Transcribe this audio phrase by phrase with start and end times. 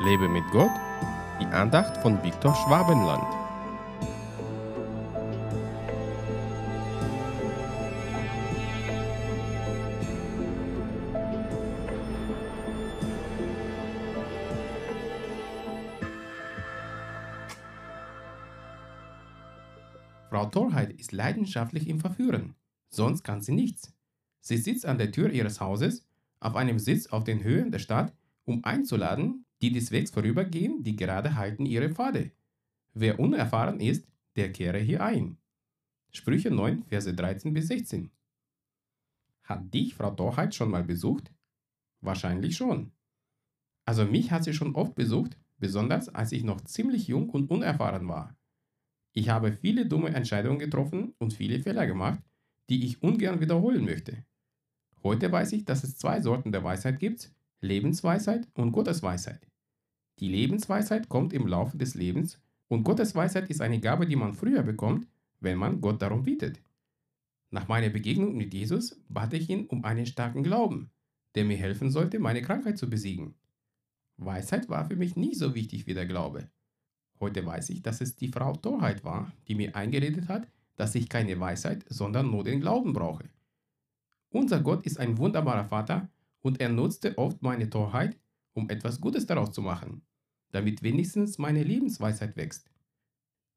[0.00, 0.70] Lebe mit Gott,
[1.40, 3.24] die Andacht von Viktor Schwabenland.
[20.30, 22.54] Frau Torheit ist leidenschaftlich im Verführen,
[22.88, 23.92] sonst kann sie nichts.
[24.40, 26.06] Sie sitzt an der Tür ihres Hauses,
[26.38, 30.96] auf einem Sitz auf den Höhen der Stadt, um einzuladen, die des Wegs vorübergehen, die
[30.96, 32.30] gerade halten ihre Pfade.
[32.94, 35.36] Wer unerfahren ist, der kehre hier ein.
[36.10, 38.10] Sprüche 9, Verse 13 bis 16.
[39.42, 41.32] Hat dich Frau Torheit schon mal besucht?
[42.00, 42.92] Wahrscheinlich schon.
[43.84, 48.08] Also mich hat sie schon oft besucht, besonders als ich noch ziemlich jung und unerfahren
[48.08, 48.36] war.
[49.12, 52.20] Ich habe viele dumme Entscheidungen getroffen und viele Fehler gemacht,
[52.68, 54.24] die ich ungern wiederholen möchte.
[55.02, 59.47] Heute weiß ich, dass es zwei Sorten der Weisheit gibt, Lebensweisheit und Gottesweisheit.
[60.20, 64.62] Die Lebensweisheit kommt im Laufe des Lebens und Gottesweisheit ist eine Gabe, die man früher
[64.62, 65.06] bekommt,
[65.40, 66.60] wenn man Gott darum bittet.
[67.50, 70.90] Nach meiner Begegnung mit Jesus bat ich ihn um einen starken Glauben,
[71.34, 73.34] der mir helfen sollte, meine Krankheit zu besiegen.
[74.16, 76.50] Weisheit war für mich nie so wichtig wie der Glaube.
[77.20, 81.08] Heute weiß ich, dass es die Frau Torheit war, die mir eingeredet hat, dass ich
[81.08, 83.28] keine Weisheit, sondern nur den Glauben brauche.
[84.30, 86.08] Unser Gott ist ein wunderbarer Vater
[86.40, 88.18] und er nutzte oft meine Torheit,
[88.52, 90.02] um etwas Gutes daraus zu machen,
[90.50, 92.70] damit wenigstens meine Lebensweisheit wächst.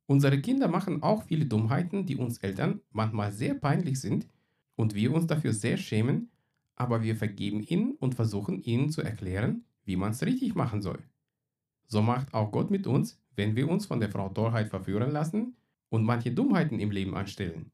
[0.07, 4.27] Unsere Kinder machen auch viele Dummheiten, die uns Eltern manchmal sehr peinlich sind
[4.75, 6.31] und wir uns dafür sehr schämen,
[6.75, 10.99] aber wir vergeben ihnen und versuchen ihnen zu erklären, wie man es richtig machen soll.
[11.87, 15.55] So macht auch Gott mit uns, wenn wir uns von der Frau Torheit verführen lassen
[15.89, 17.71] und manche Dummheiten im Leben anstellen.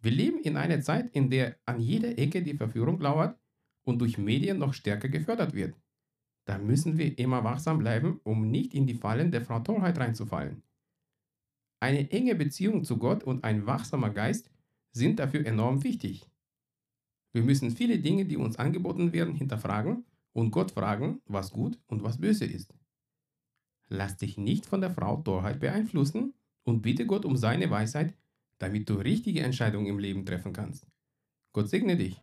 [0.00, 3.38] Wir leben in einer Zeit, in der an jeder Ecke die Verführung lauert
[3.84, 5.74] und durch Medien noch stärker gefördert wird.
[6.44, 10.62] Da müssen wir immer wachsam bleiben, um nicht in die Fallen der Frau Torheit reinzufallen.
[11.80, 14.50] Eine enge Beziehung zu Gott und ein wachsamer Geist
[14.92, 16.28] sind dafür enorm wichtig.
[17.32, 22.02] Wir müssen viele Dinge, die uns angeboten werden, hinterfragen und Gott fragen, was gut und
[22.02, 22.74] was böse ist.
[23.88, 28.14] Lass dich nicht von der Frau Torheit beeinflussen und bitte Gott um seine Weisheit,
[28.58, 30.86] damit du richtige Entscheidungen im Leben treffen kannst.
[31.52, 32.22] Gott segne dich.